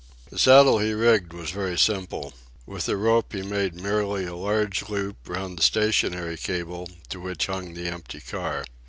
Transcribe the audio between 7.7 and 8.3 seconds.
the empty